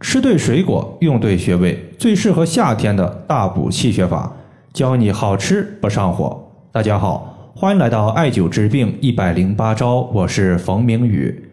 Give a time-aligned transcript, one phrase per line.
[0.00, 4.34] 吃对水果，用对穴位，最适合夏天的大补气血法，
[4.72, 6.42] 教你好吃不上火。
[6.72, 11.44] 大家好，欢迎来到艾灸治病一百零八招，我是冯明宇。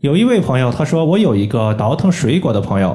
[0.00, 2.94] 有一位朋友他说，我有一个倒腾水果的朋友，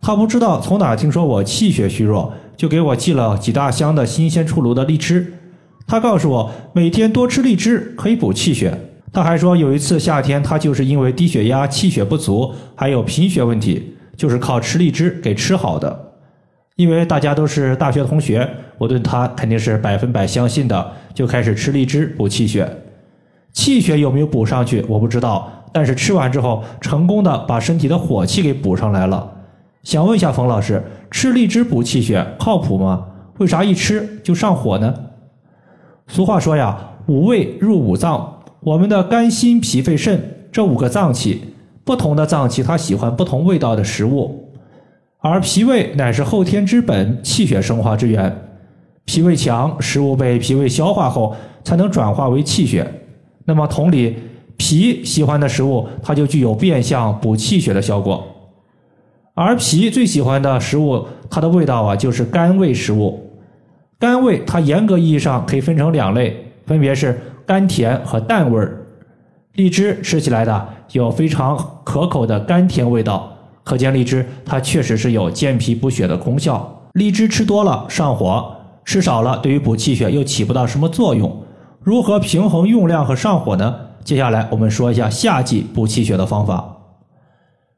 [0.00, 5.34] 他不知道从哪听说我气血虚弱，就给我寄了几大箱的新鲜出炉的荔枝。
[5.86, 8.86] 他告诉我，每天多吃荔枝可以补气血。
[9.12, 13.96] 他还说，有一次夏天，他就是因为低血压、气血不足，还有贫血问题。
[14.20, 16.12] 就是靠吃荔枝给吃好的，
[16.76, 22.70] 因为大家都是大学同学，我对他肯定是百分百相信的，就开始吃荔枝补气血。
[23.54, 29.38] 气血有没有补上去我不知道，但是吃完之后成功的把身体的火气给补上来了。
[29.84, 33.06] 想问一下冯老师，吃荔枝补气血靠谱吗？
[33.38, 34.94] 为啥一吃就上火呢？
[36.08, 41.49] 俗话说呀，五味入五脏，我们的肝、心、脾、肺、肾这五个脏器。
[41.90, 44.48] 不同的脏器，它喜欢不同味道的食物，
[45.18, 48.32] 而脾胃乃是后天之本，气血生化之源。
[49.06, 52.88] 脾胃强，食物被脾胃消化后，才能转化为气血。
[53.44, 54.14] 那么同理，
[54.56, 58.24] 脾喜欢的食物，它就具有变相补气血的效果。
[59.34, 63.18] 而脾最喜欢的食物，它的味道啊，就是甘味食物。
[63.98, 68.76] 甘味它严格意义上可以分成两类，分别是甘甜和淡味儿。
[69.54, 76.82] 荔枝吃起来的有非常可口的甘甜味道，可见荔枝它确实是有健脾补血的功效。
[76.94, 78.52] 荔枝吃多了上火，
[78.84, 81.44] 吃少了对于补气血又起不到什么作用。
[81.82, 83.74] 如何平衡用量和上火呢？
[84.02, 86.76] 接下来我们说一下夏季补气血的方法。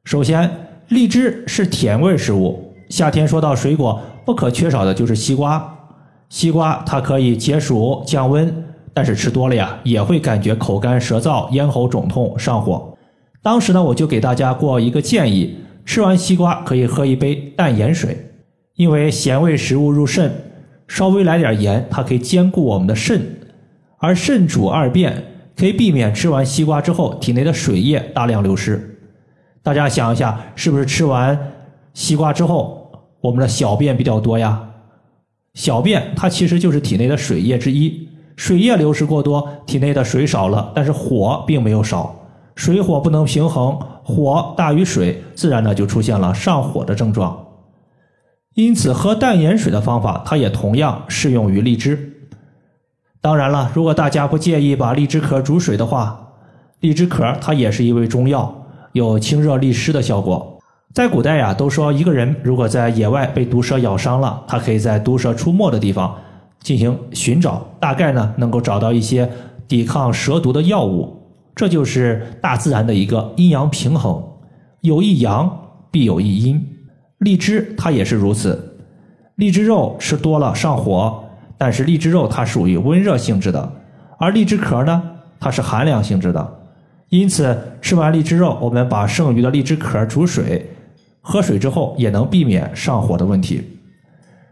[0.05, 0.51] 首先，
[0.89, 5.79] 荔枝是甜味食物，夏天说到水果不可缺少的就是西瓜。
[6.29, 8.65] 西瓜它可以解暑降温。
[8.95, 12.92] 但是吃多了呀，也会感觉口干舌燥、咽喉肿痛、上火。
[13.43, 18.17] 当时呢，我就给大家过一个建议：吃完西瓜可以喝一杯淡盐水，
[18.77, 20.33] 因为咸味食物入肾，
[20.87, 23.21] 稍微来点盐，它可以兼顾我们的肾。
[23.99, 25.25] 而肾主二便，
[25.57, 28.97] 可以避免吃完西瓜之后体内的水液大量流失。
[29.63, 31.37] 大家想一下，是不是吃完
[31.95, 34.69] 西瓜之后，我们的小便比较多呀？
[35.55, 38.09] 小便它其实就是体内的水液之一。
[38.37, 42.22] 水液流失过多，体内的水少了，但是火并没有少，
[42.55, 47.47] 水火不能平衡，火大于水，自然呢就出现了上火的症状。
[48.55, 52.13] 因此，喝淡盐水的方法，它也同样适用于荔枝。
[53.21, 56.33] 当然了，如果大家不介意把荔枝壳煮水的话，
[56.81, 60.59] 荔枝壳它也是一味中药，有清热利湿的效果。
[60.93, 66.15] 在古代呀，都说一个人如果在野外被毒蛇咬伤了，他可以在毒蛇出没的地方。
[66.61, 69.29] 进行寻找，大概呢能够找到一些
[69.67, 71.22] 抵抗蛇毒的药物，
[71.55, 74.23] 这就是大自然的一个阴阳平衡，
[74.81, 75.51] 有一阳
[75.91, 76.61] 必有一阴。
[77.19, 78.77] 荔枝它也是如此，
[79.37, 81.23] 荔枝肉吃多了上火，
[81.57, 83.73] 但是荔枝肉它属于温热性质的，
[84.19, 85.03] 而荔枝壳呢
[85.39, 86.55] 它是寒凉性质的，
[87.11, 90.69] 因此吃完荔枝肉，我们把剩余的荔枝壳煮水，
[91.21, 93.63] 喝水之后也能避免上火的问题。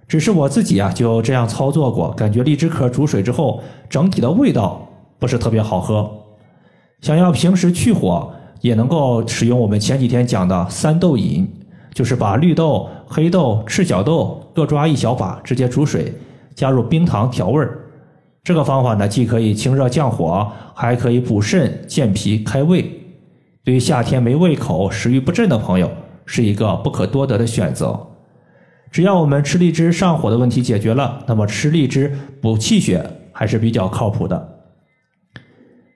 [0.06, 4.86] 只是我自己啊就这样操作过，感觉荔枝壳煮水之后，整体的味道
[5.18, 6.10] 不是特别好喝。
[7.00, 8.30] 想要平时去火，
[8.60, 11.48] 也能够使用我们前几天讲的三豆饮，
[11.94, 16.12] 就是把绿豆、黑豆、赤小豆各抓一小把，直接煮水，
[16.54, 17.78] 加入冰糖调味儿。
[18.44, 22.84] 这个方法呢，既可以清热降火，还可以补肾健脾开胃。
[23.64, 25.90] 对于夏天没胃口、食欲不振的朋友，
[26.26, 27.98] 是一个不可多得的选择。
[28.90, 32.12] 只要我们吃荔枝上火的问题解决了，那么吃荔枝
[32.42, 34.59] 补气血还是比较靠谱的。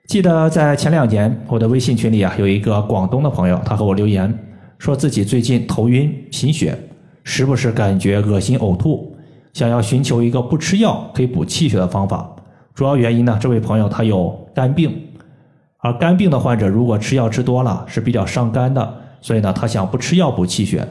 [0.07, 4.31] 记得在前两年，我的微信群里啊，有一个广东的朋友，他和我留言，
[4.77, 6.77] 说自己最近头晕贫血，
[7.23, 9.15] 时不时感觉恶心呕吐，
[9.53, 12.35] 想要寻求一个不吃药可以补气血的方法。
[12.75, 14.95] 主要原因呢，这位朋友他有肝病，
[15.79, 20.87] 而肝病的患者如果吃药吃多了是比较伤肝的，所以呢，他想不吃药补气血。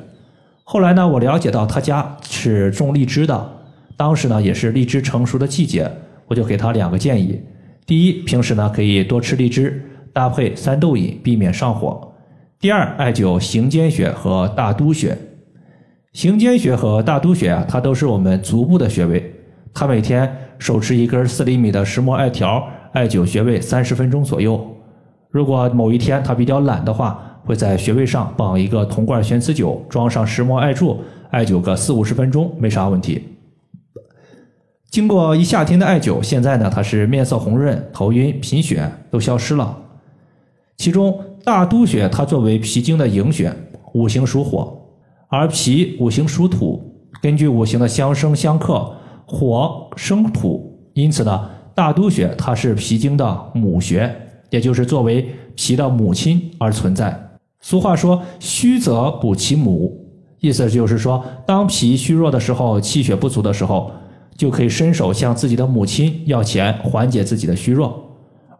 [0.65, 3.49] 后来呢，我了解到他家是种荔枝的，
[3.97, 5.89] 当时呢也是荔枝成熟的季节，
[6.27, 7.41] 我就给他两个建议：
[7.87, 9.83] 第一，平时呢可以多吃荔枝，
[10.13, 12.15] 搭配三豆饮，避免上火；
[12.59, 15.17] 第二，艾灸行间穴和大都穴。
[16.15, 19.35] 行间穴和大都穴啊，它都是我们足部的穴位，
[19.75, 24.65] 他每天手持一根四厘米的石墨艾条，艾灸穴位三十分钟左右。
[25.31, 33.34] 如果某一天他比较懒的话，会在穴位上绑一个铜罐悬磁灸，装上石墨艾柱，艾灸个四五十分钟，没啥问题。
[34.95, 39.77] 经过一夏天的艾灸，现在呢，他是面色红润，头晕贫血都消失了。
[40.77, 43.53] 其中大都穴它作为脾经的营穴，
[43.95, 44.73] 五行属火，
[45.27, 46.81] 而脾五行属土，
[47.21, 48.89] 根据五行的相生相克，
[49.27, 54.15] 火生土，因此呢，大都穴它是脾经的母穴，
[54.51, 57.21] 也就是作为脾的母亲而存在。
[57.61, 59.93] 俗话说“虚则补其母”，
[60.39, 63.91] 意思就是说，当脾虚弱的时候，气血不足的时候，
[64.37, 68.01] 就可以伸手向自己的母亲要钱，缓解自己的虚弱。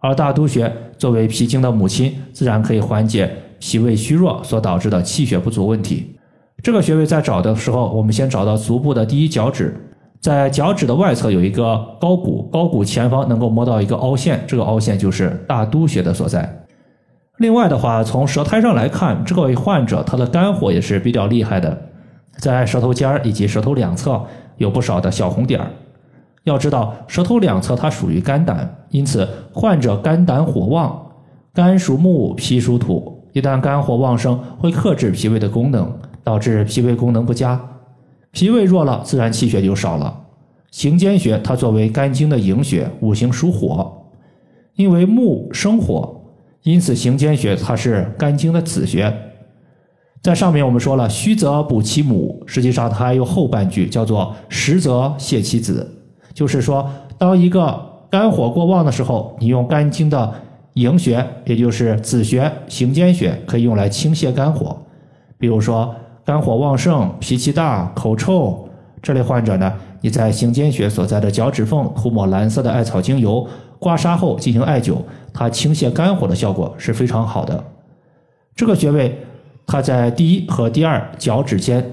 [0.01, 6.15] 而大都穴作为脾经的母亲，自然可以缓解脾胃虚弱所导致的气血不足问题。
[6.63, 9.75] 这个穴位在找的时候，我们先找到足部的第一脚趾，
[10.21, 16.65] 在脚趾的外侧有一个高骨，高骨前方能够摸到一个凹陷，这个凹陷就是大都穴的所在。
[17.39, 21.77] 另外的话，从舌苔上来看，这位患者他的肝火也是比较厉害的，
[22.39, 24.23] 在舌头尖儿以及舌头两侧
[24.57, 25.71] 有不少的小红点儿。
[26.45, 31.07] 要知道，舌头两侧它属于肝胆，因此患者肝胆火旺，
[31.55, 35.91] 肝属木，脾属土，一旦肝火旺盛，会克制脾胃的功能，
[36.23, 37.61] 导致脾胃功能不佳，
[38.31, 40.21] 脾胃弱了，自然气血就少了。
[40.71, 44.05] 行间穴它作为肝经的营穴，五行属火，
[44.75, 46.21] 因为木生火。
[46.63, 49.15] 因此，行间穴它是肝经的子穴。
[50.25, 55.87] 在上面我们说了，虚则补其母，实际上它还有后半句，叫做实则泻其子。
[56.33, 56.89] 就是说，
[57.19, 57.79] 当一个
[58.11, 60.33] 肝火过旺的时候，你用肝经的
[60.73, 64.75] 营穴，也就是子穴行间穴，可以用来清泻肝火。
[65.37, 65.95] 比如说，
[66.25, 68.67] 肝火旺盛、脾气大、口臭
[69.03, 73.47] 这类患者呢，你在行间穴所在的脚趾缝涂抹蓝色的艾草精油。
[73.79, 74.97] 刮痧后进行艾灸，
[75.35, 77.63] 它清泻肝火的效果是非常好的。
[78.57, 79.23] 这个穴位，
[79.67, 81.85] 它在第一和第二脚趾间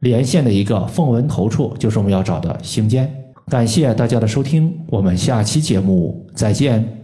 [0.00, 3.12] 连线的一个缝纹头处，就是我们要找的行间。
[3.48, 6.99] 感谢大家的收听，我们下期节目再见。